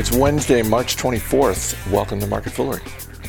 [0.00, 1.92] It's Wednesday, March 24th.
[1.92, 2.80] Welcome to Market Foolery.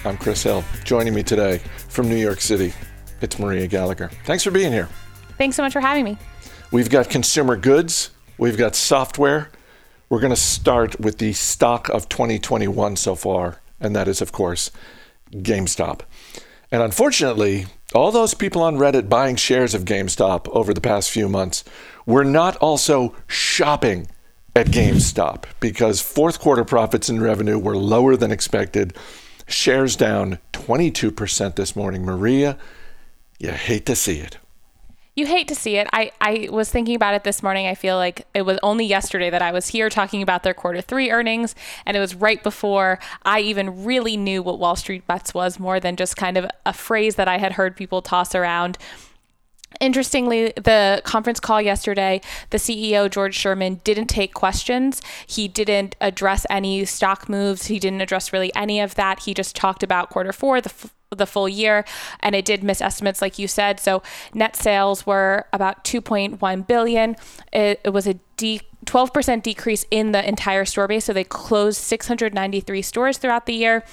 [0.06, 0.64] I'm Chris Hill.
[0.86, 1.58] Joining me today
[1.90, 2.74] from New York City,
[3.20, 4.10] it's Maria Gallagher.
[4.24, 4.88] Thanks for being here.
[5.38, 6.18] Thanks so much for having me.
[6.72, 9.50] We've got consumer goods, we've got software.
[10.08, 14.32] We're going to start with the stock of 2021 so far, and that is, of
[14.32, 14.72] course,
[15.30, 16.04] GameStop.
[16.72, 21.28] And unfortunately, all those people on Reddit buying shares of GameStop over the past few
[21.28, 21.66] months
[22.06, 24.08] were not also shopping
[24.56, 28.96] at GameStop because fourth quarter profits and revenue were lower than expected.
[29.48, 32.04] Shares down 22% this morning.
[32.04, 32.58] Maria,
[33.40, 34.38] you hate to see it.
[35.14, 35.88] You hate to see it.
[35.92, 37.68] I, I was thinking about it this morning.
[37.68, 40.80] I feel like it was only yesterday that I was here talking about their quarter
[40.80, 41.54] three earnings,
[41.86, 45.82] and it was right before I even really knew what Wall Street Bets was more
[45.82, 48.78] than just kind of a phrase that I had heard people toss around.
[49.80, 52.22] Interestingly, the conference call yesterday,
[52.52, 55.02] the CEO, George Sherman, didn't take questions.
[55.26, 57.68] He didn't address any stock moves.
[57.68, 59.22] He didn't address really any of that.
[59.22, 61.86] He just talked about quarter four, the, f- the full year,
[62.20, 63.80] and it did miss estimates, like you said.
[63.80, 67.16] So net sales were about 2.1 billion.
[67.52, 71.06] It, it was a de- 12% decrease in the entire store base.
[71.06, 73.84] So they closed 693 stores throughout the year.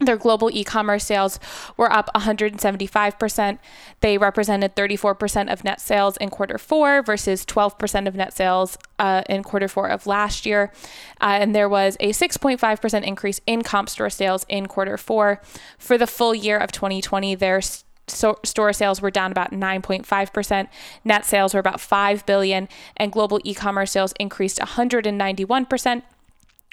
[0.00, 1.40] Their global e commerce sales
[1.76, 3.58] were up 175%.
[4.00, 9.22] They represented 34% of net sales in quarter four versus 12% of net sales uh,
[9.28, 10.72] in quarter four of last year.
[11.20, 15.42] Uh, and there was a 6.5% increase in comp store sales in quarter four.
[15.78, 17.60] For the full year of 2020, their
[18.06, 20.68] so store sales were down about 9.5%.
[21.04, 26.02] Net sales were about 5 billion and global e-commerce sales increased 191%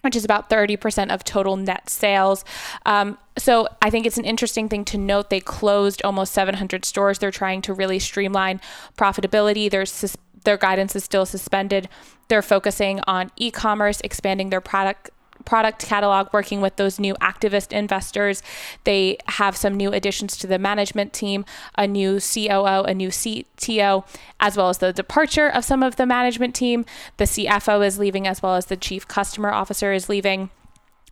[0.05, 2.45] which is about 30% of total net sales.
[2.85, 5.29] Um, so I think it's an interesting thing to note.
[5.29, 7.19] They closed almost 700 stores.
[7.19, 8.61] They're trying to really streamline
[8.97, 9.69] profitability.
[9.69, 11.89] There's sus- their guidance is still suspended.
[12.27, 15.09] They're focusing on e-commerce, expanding their product
[15.43, 18.41] product catalog working with those new activist investors.
[18.83, 21.45] They have some new additions to the management team,
[21.77, 24.05] a new COO, a new CTO,
[24.39, 26.85] as well as the departure of some of the management team.
[27.17, 30.49] The CFO is leaving, as well as the chief customer officer is leaving.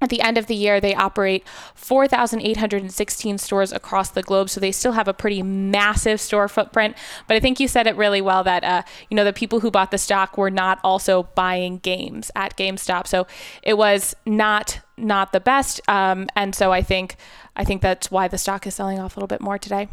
[0.03, 4.73] At the end of the year, they operate 4,816 stores across the globe, so they
[4.73, 6.97] still have a pretty massive store footprint.
[7.25, 9.71] But I think you said it really well that uh, you know the people who
[9.71, 13.25] bought the stock were not also buying games at GameStop, so
[13.61, 15.79] it was not not the best.
[15.87, 17.15] Um, and so I think
[17.55, 19.87] I think that's why the stock is selling off a little bit more today.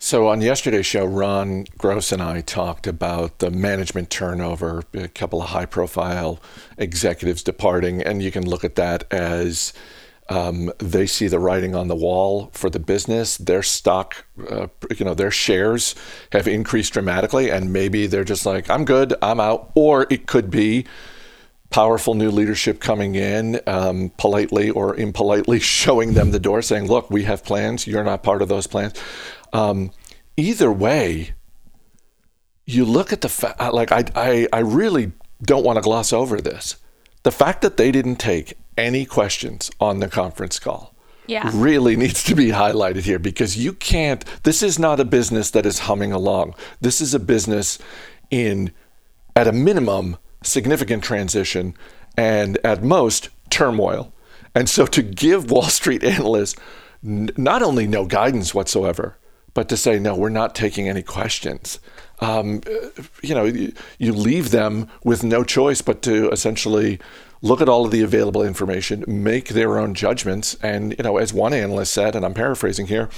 [0.00, 5.42] So on yesterday's show, Ron Gross and I talked about the management turnover, a couple
[5.42, 6.40] of high-profile
[6.76, 9.72] executives departing, and you can look at that as
[10.28, 13.38] um, they see the writing on the wall for the business.
[13.38, 15.96] Their stock, uh, you know, their shares
[16.30, 20.48] have increased dramatically, and maybe they're just like, "I'm good, I'm out," or it could
[20.48, 20.86] be
[21.70, 27.10] powerful new leadership coming in, um, politely or impolitely showing them the door, saying, "Look,
[27.10, 27.86] we have plans.
[27.86, 28.94] You're not part of those plans."
[29.52, 29.90] Um,
[30.36, 31.34] either way,
[32.66, 36.40] you look at the fact, like, I, I, I really don't want to gloss over
[36.40, 36.76] this.
[37.22, 40.94] The fact that they didn't take any questions on the conference call
[41.26, 41.50] yeah.
[41.52, 45.66] really needs to be highlighted here because you can't, this is not a business that
[45.66, 46.54] is humming along.
[46.80, 47.78] This is a business
[48.30, 48.72] in,
[49.36, 51.74] at a minimum, significant transition
[52.16, 54.12] and at most turmoil.
[54.54, 56.58] And so to give Wall Street analysts
[57.04, 59.16] n- not only no guidance whatsoever,
[59.58, 61.80] but to say no, we're not taking any questions.
[62.20, 62.60] Um,
[63.24, 67.00] you know, you, leave them with no choice but to essentially
[67.42, 71.32] look at all of the available information, make their own judgments, and you know, as
[71.32, 73.08] one analyst said, and I'm paraphrasing here,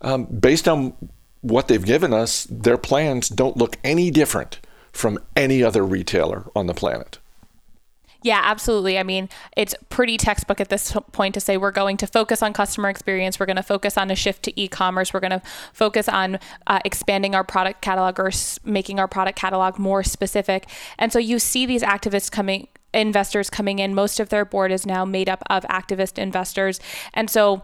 [0.00, 0.94] um, based on
[1.42, 4.60] what they've given us, their plans don't look any different
[4.92, 7.18] from any other retailer on the planet.
[8.26, 8.98] Yeah, absolutely.
[8.98, 12.52] I mean, it's pretty textbook at this point to say we're going to focus on
[12.52, 13.38] customer experience.
[13.38, 15.14] We're going to focus on a shift to e commerce.
[15.14, 15.42] We're going to
[15.72, 20.68] focus on uh, expanding our product catalog or s- making our product catalog more specific.
[20.98, 23.94] And so you see these activists coming, investors coming in.
[23.94, 26.80] Most of their board is now made up of activist investors.
[27.14, 27.62] And so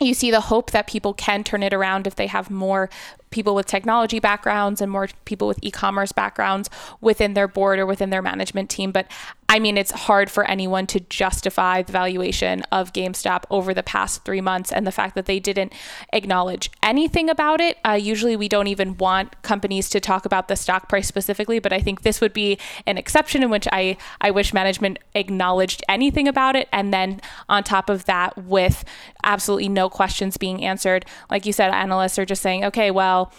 [0.00, 2.90] you see the hope that people can turn it around if they have more
[3.30, 6.70] people with technology backgrounds and more people with e-commerce backgrounds
[7.00, 9.10] within their board or within their management team but
[9.48, 14.24] i mean it's hard for anyone to justify the valuation of gamestop over the past
[14.24, 15.72] three months and the fact that they didn't
[16.12, 17.78] acknowledge anything about it.
[17.84, 21.72] Uh, usually we don't even want companies to talk about the stock price specifically but
[21.72, 26.28] i think this would be an exception in which i i wish management acknowledged anything
[26.28, 26.68] about it.
[26.72, 28.84] And then on top of that with
[29.24, 33.32] absolutely no questions being answered like you said analysts are just saying okay well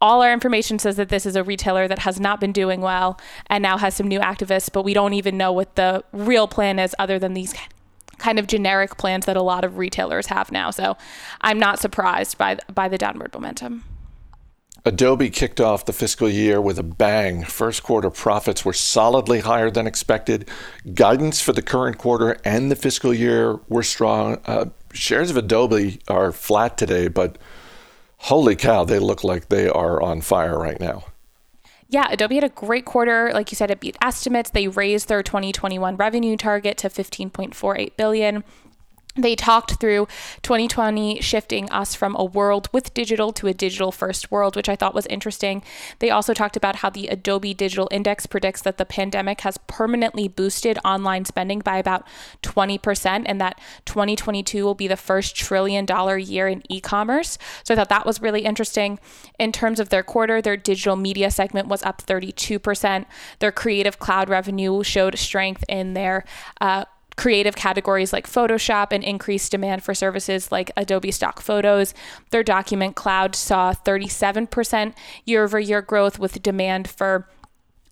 [0.00, 3.18] all our information says that this is a retailer that has not been doing well
[3.46, 6.78] and now has some new activists, but we don't even know what the real plan
[6.78, 7.54] is other than these
[8.18, 10.70] kind of generic plans that a lot of retailers have now.
[10.70, 10.96] So
[11.40, 13.84] I'm not surprised by by the downward momentum.
[14.84, 17.44] Adobe kicked off the fiscal year with a bang.
[17.44, 20.48] First quarter profits were solidly higher than expected.
[20.94, 24.38] Guidance for the current quarter and the fiscal year were strong.
[24.46, 27.36] Uh, shares of Adobe are flat today, but
[28.18, 31.04] holy cow, they look like they are on fire right now.
[31.90, 33.30] Yeah, Adobe had a great quarter.
[33.32, 34.50] Like you said, it beat estimates.
[34.50, 38.44] They raised their 2021 revenue target to 15.48 billion.
[39.18, 40.06] They talked through
[40.42, 44.76] 2020 shifting us from a world with digital to a digital first world, which I
[44.76, 45.64] thought was interesting.
[45.98, 50.28] They also talked about how the Adobe Digital Index predicts that the pandemic has permanently
[50.28, 52.06] boosted online spending by about
[52.42, 57.38] 20%, and that 2022 will be the first trillion dollar year in e commerce.
[57.64, 59.00] So I thought that was really interesting.
[59.38, 63.04] In terms of their quarter, their digital media segment was up 32%.
[63.40, 66.24] Their creative cloud revenue showed strength in their
[66.60, 66.84] uh,
[67.18, 71.92] creative categories like Photoshop and increased demand for services like Adobe Stock Photos.
[72.30, 74.94] Their document cloud saw 37%
[75.26, 77.28] year over year growth with demand for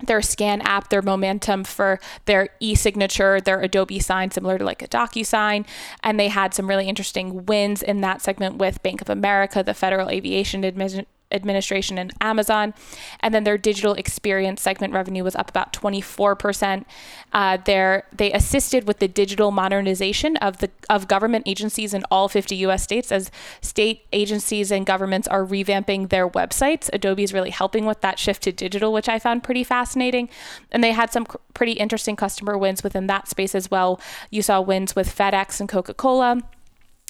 [0.06, 4.88] their scan app, their momentum for their e-signature, their Adobe sign, similar to like a
[4.88, 5.67] DocuSign.
[6.02, 9.75] And they had some really interesting wins in that segment with Bank of America, the
[9.75, 12.75] Federal Aviation Administration administration and Amazon.
[13.20, 16.84] And then their digital experience segment revenue was up about 24%.
[17.32, 22.56] Uh, they assisted with the digital modernization of the of government agencies in all 50
[22.56, 22.82] U.S.
[22.82, 23.31] states as
[23.61, 26.88] state agencies and governments are revamping their websites.
[26.93, 30.29] Adobe is really helping with that shift to digital, which I found pretty fascinating.
[30.70, 34.00] And they had some pretty interesting customer wins within that space as well.
[34.31, 36.43] You saw wins with FedEx and Coca-Cola.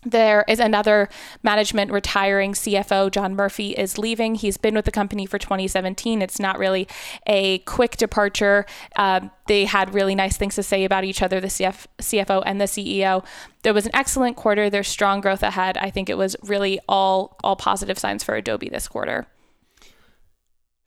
[0.04, 1.08] There is another
[1.42, 3.10] management retiring CFO.
[3.10, 4.36] John Murphy is leaving.
[4.36, 6.22] He's been with the company for 2017.
[6.22, 6.86] It's not really
[7.26, 8.66] a quick departure.
[8.94, 12.60] Um, they had really nice things to say about each other, the CF, CFO and
[12.60, 13.24] the CEO.
[13.62, 14.70] There was an excellent quarter.
[14.70, 15.76] There's strong growth ahead.
[15.78, 19.26] I think it was really all all positive signs for Adobe this quarter.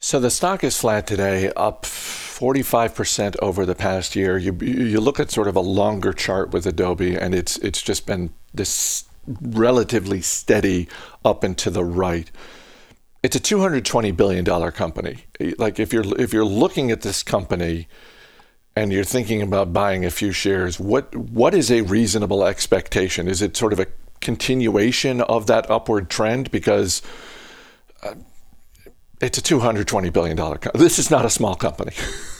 [0.01, 4.38] So the stock is flat today, up 45% over the past year.
[4.38, 8.06] You you look at sort of a longer chart with Adobe, and it's it's just
[8.06, 9.04] been this
[9.42, 10.88] relatively steady
[11.25, 12.31] up and to the right.
[13.24, 15.25] It's a 220 billion dollar company.
[15.57, 17.90] Like if you're if you're looking at this company
[18.78, 23.28] and you're thinking about buying a few shares, what what is a reasonable expectation?
[23.28, 23.88] Is it sort of a
[24.22, 27.01] continuation of that upward trend because
[28.01, 28.13] uh,
[29.21, 30.83] it's a 220 billion dollar company.
[30.83, 31.94] This is not a small company.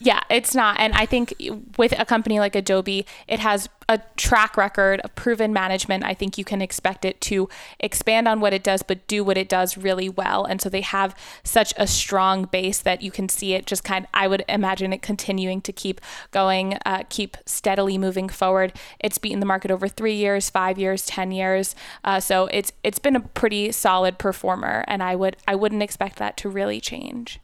[0.00, 0.78] Yeah, it's not.
[0.78, 1.34] And I think
[1.76, 6.04] with a company like Adobe, it has a track record of proven management.
[6.04, 7.48] I think you can expect it to
[7.80, 10.44] expand on what it does, but do what it does really well.
[10.44, 14.04] And so they have such a strong base that you can see it just kind
[14.04, 16.00] of, I would imagine it continuing to keep
[16.32, 18.74] going, uh, keep steadily moving forward.
[19.00, 21.74] It's beaten the market over three years, five years, 10 years.
[22.04, 24.84] Uh, so it's, it's been a pretty solid performer.
[24.86, 27.40] And I would, I wouldn't expect that to really change.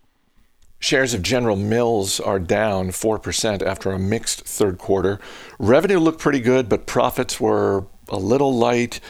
[0.84, 5.18] Shares of General Mills are down 4% after a mixed third quarter.
[5.58, 9.00] Revenue looked pretty good, but profits were a little light.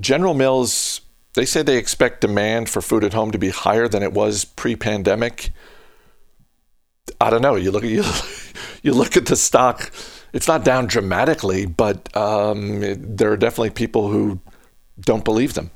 [0.00, 1.02] General Mills,
[1.34, 4.46] they say they expect demand for food at home to be higher than it was
[4.46, 5.50] pre-pandemic.
[7.20, 7.56] I don't know.
[7.56, 8.04] You look at you,
[8.82, 9.92] you look at the stock.
[10.32, 14.40] It's not down dramatically, but um, it, there are definitely people who
[14.98, 15.70] don't believe them.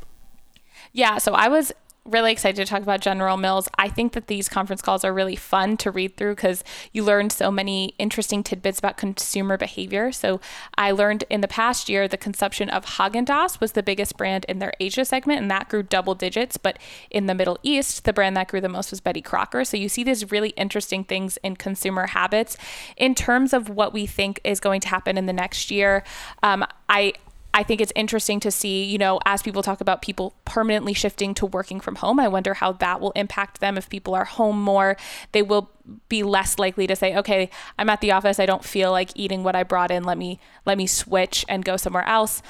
[0.95, 1.71] Yeah, so I was
[2.09, 3.69] really excited to talk about General Mills.
[3.79, 7.31] I think that these conference calls are really fun to read through because you learn
[7.31, 10.11] so many interesting tidbits about consumer behavior.
[10.11, 10.41] So
[10.77, 14.59] I learned in the past year the consumption of Haagen-Dazs was the biggest brand in
[14.59, 16.57] their Asia segment, and that grew double digits.
[16.57, 16.79] But
[17.11, 19.65] in the Middle East, the brand that grew the most was Betty Crocker.
[19.65, 22.57] So you see these really interesting things in consumer habits.
[22.97, 26.05] In terms of what we think is going to happen in the next year,
[26.43, 27.13] um, I
[27.59, 31.35] I think it's interesting to see, you know, as people talk about people permanently shifting
[31.35, 33.77] to working from home, I wonder how that will impact them.
[33.77, 34.97] If people are home more,
[35.33, 35.69] they will
[36.09, 39.43] be less likely to say, "Okay, I'm at the office, I don't feel like eating
[39.43, 40.05] what I brought in.
[40.05, 42.43] Let me let me switch and go somewhere else."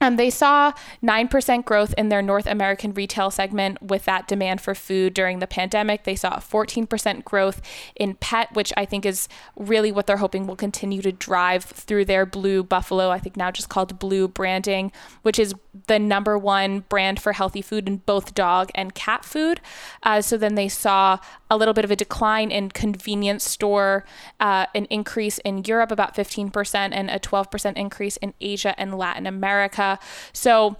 [0.00, 0.72] Um, they saw
[1.02, 5.46] 9% growth in their North American retail segment with that demand for food during the
[5.46, 6.04] pandemic.
[6.04, 7.62] They saw 14% growth
[7.94, 12.04] in pet, which I think is really what they're hoping will continue to drive through
[12.04, 15.54] their Blue Buffalo, I think now just called Blue branding, which is
[15.86, 19.60] the number one brand for healthy food in both dog and cat food.
[20.02, 21.18] Uh, so then they saw
[21.50, 24.04] a little bit of a decline in convenience store,
[24.40, 29.26] uh, an increase in Europe about 15%, and a 12% increase in Asia and Latin
[29.26, 29.85] America.
[30.32, 30.76] So,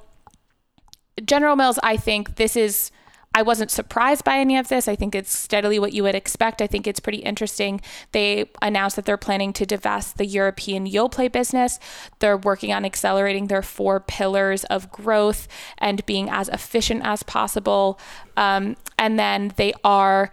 [1.24, 2.90] General Mills, I think this is
[3.36, 4.88] I wasn't surprised by any of this.
[4.88, 6.62] I think it's steadily what you would expect.
[6.62, 7.82] I think it's pretty interesting.
[8.12, 11.78] They announced that they're planning to divest the European Yoplait business.
[12.20, 18.00] They're working on accelerating their four pillars of growth and being as efficient as possible.
[18.38, 20.30] Um, and then they are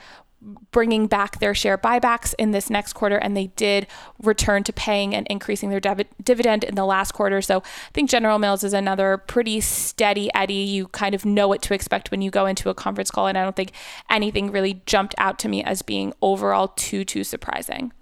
[0.72, 3.88] bringing back their share buybacks in this next quarter, and they did
[4.22, 7.42] return to paying and increasing their div- dividend in the last quarter.
[7.42, 10.54] So I think General Mills is another pretty steady Eddie.
[10.54, 13.38] You kind of know what to expect when you go into a conference call, and
[13.38, 13.72] I don't think
[14.10, 17.94] anything really jumped out to me as being overall too too surprising.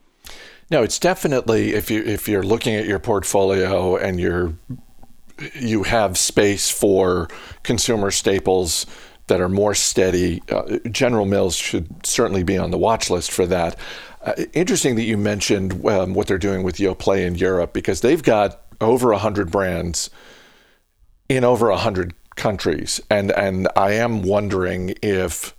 [0.69, 4.53] No, it's definitely if you if you're looking at your portfolio and you're
[5.53, 7.27] you have space for
[7.63, 8.85] consumer staples
[9.31, 13.45] that are more steady, uh, General Mills should certainly be on the watch list for
[13.45, 13.77] that.
[14.21, 18.21] Uh, interesting that you mentioned um, what they're doing with Yoplait in Europe because they've
[18.21, 20.09] got over 100 brands
[21.29, 22.99] in over 100 countries.
[23.09, 25.55] And, and I am wondering if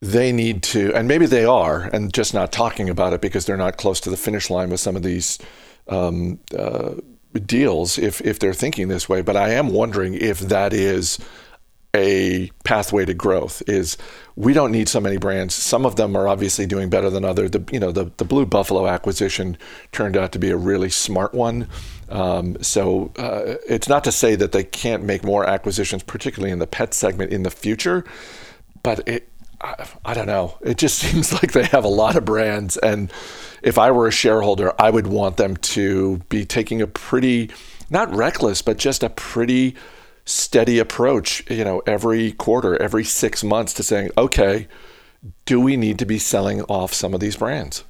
[0.00, 3.58] they need to, and maybe they are, and just not talking about it because they're
[3.58, 5.38] not close to the finish line with some of these
[5.88, 6.94] um, uh,
[7.44, 9.20] deals if, if they're thinking this way.
[9.20, 11.18] But I am wondering if that is
[11.94, 13.96] a pathway to growth is
[14.36, 15.54] we don't need so many brands.
[15.54, 17.50] Some of them are obviously doing better than others.
[17.50, 19.58] The you know the the Blue Buffalo acquisition
[19.92, 21.66] turned out to be a really smart one.
[22.08, 26.58] Um, so uh, it's not to say that they can't make more acquisitions, particularly in
[26.58, 28.04] the pet segment in the future,
[28.82, 29.26] but it.
[29.62, 30.56] I, I don't know.
[30.62, 33.12] It just seems like they have a lot of brands, and
[33.62, 37.50] if I were a shareholder, I would want them to be taking a pretty,
[37.90, 39.76] not reckless, but just a pretty
[40.30, 44.68] steady approach, you know, every quarter, every six months to saying, okay,
[45.44, 47.84] do we need to be selling off some of these brands?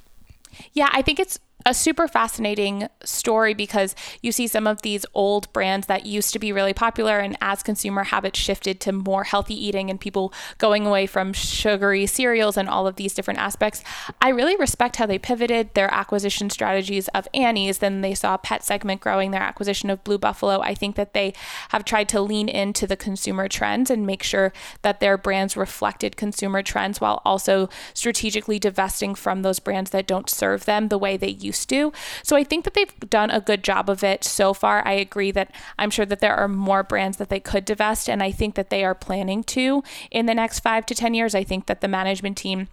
[0.73, 5.51] Yeah, I think it's a super fascinating story because you see some of these old
[5.53, 9.53] brands that used to be really popular and as consumer habits shifted to more healthy
[9.53, 13.83] eating and people going away from sugary cereals and all of these different aspects
[14.21, 18.63] i really respect how they pivoted their acquisition strategies of annie's then they saw pet
[18.63, 20.61] segment growing their acquisition of blue buffalo.
[20.61, 21.33] I think that they
[21.69, 26.15] have tried to lean into the consumer trends and make sure that their brands reflected
[26.15, 31.17] consumer trends while also strategically divesting from those brands that don't serve them the way
[31.17, 31.91] they used used to.
[32.23, 34.87] So I think that they've done a good job of it so far.
[34.87, 38.23] I agree that I'm sure that there are more brands that they could divest, and
[38.23, 41.35] I think that they are planning to in the next five to 10 years.
[41.35, 42.69] I think that the management team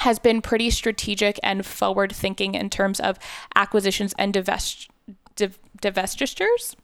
[0.00, 3.18] has been pretty strategic and forward thinking in terms of
[3.54, 4.90] acquisitions and divest,
[5.36, 6.74] div, divestitures.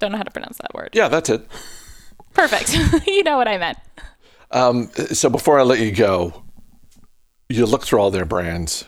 [0.00, 0.90] Don't know how to pronounce that word.
[0.94, 1.46] Yeah, that's it.
[2.32, 2.74] Perfect.
[3.06, 3.78] you know what I meant.
[4.50, 6.44] Um, so before I let you go,
[7.48, 8.84] you look through all their brands.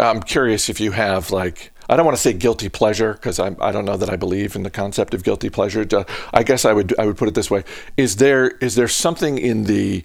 [0.00, 3.54] I'm curious if you have like I don't want to say guilty pleasure because I
[3.60, 5.86] I don't know that I believe in the concept of guilty pleasure.
[6.32, 7.64] I guess I would I would put it this way:
[7.96, 10.04] is there is there something in the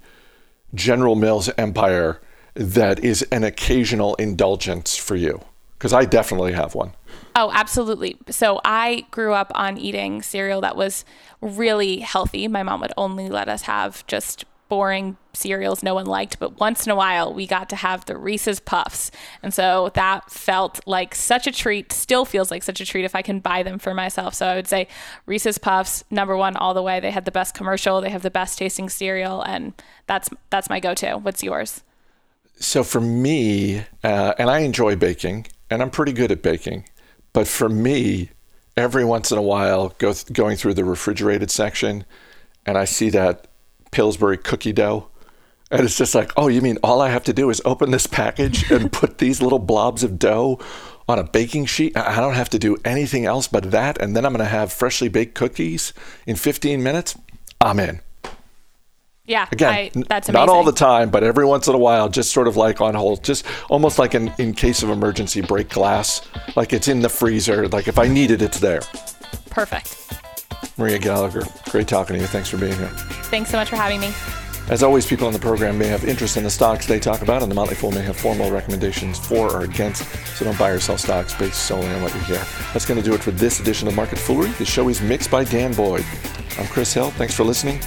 [0.74, 2.22] General Mills empire
[2.54, 5.42] that is an occasional indulgence for you?
[5.78, 6.94] Because I definitely have one.
[7.36, 8.18] Oh, absolutely.
[8.30, 11.06] So I grew up on eating cereal that was
[11.42, 12.48] really healthy.
[12.48, 16.86] My mom would only let us have just boring cereals no one liked, but once
[16.86, 19.12] in a while we got to have the Reese's Puffs.
[19.44, 23.14] And so that felt like such a treat, still feels like such a treat if
[23.14, 24.34] I can buy them for myself.
[24.34, 24.88] So I would say
[25.26, 27.02] Reese's Puffs, number one all the way.
[27.02, 29.74] They had the best commercial, they have the best tasting cereal, and
[30.08, 31.18] that's that's my go to.
[31.18, 31.84] What's yours?
[32.56, 36.86] So for me, uh, and I enjoy baking, and I'm pretty good at baking,
[37.34, 38.30] but for me,
[38.78, 42.06] every once in a while, go th- going through the refrigerated section,
[42.66, 43.48] and I see that
[43.92, 45.08] Pillsbury cookie dough.
[45.70, 48.06] And it's just like, oh, you mean all I have to do is open this
[48.08, 50.60] package and put these little blobs of dough
[51.08, 51.96] on a baking sheet?
[51.96, 53.98] I don't have to do anything else but that.
[54.02, 55.94] And then I'm going to have freshly baked cookies
[56.26, 57.18] in 15 minutes?
[57.62, 58.02] I'm in.
[59.26, 60.34] Yeah, again, I, that's amazing.
[60.34, 62.96] not all the time, but every once in a while, just sort of like on
[62.96, 67.08] hold, just almost like in, in case of emergency, break glass, like it's in the
[67.08, 67.68] freezer.
[67.70, 68.82] Like if I need it, it's there.
[69.50, 70.01] Perfect.
[70.82, 72.28] Maria Gallagher, great talking to you.
[72.28, 72.88] Thanks for being here.
[73.30, 74.12] Thanks so much for having me.
[74.70, 77.44] As always, people on the program may have interest in the stocks they talk about,
[77.44, 80.04] and the Motley Fool may have formal recommendations for or against,
[80.36, 82.44] so don't buy or sell stocks based solely on what you hear.
[82.74, 84.50] That's going to do it for this edition of Market Foolery.
[84.58, 86.06] The show is mixed by Dan Boyd.
[86.58, 87.12] I'm Chris Hill.
[87.12, 87.80] Thanks for listening.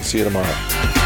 [0.00, 0.99] See you tomorrow.